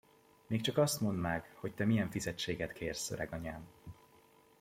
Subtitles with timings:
[0.47, 3.67] Még csak azt mondd meg, hogy te milyen fizetséget kérsz, öreganyám.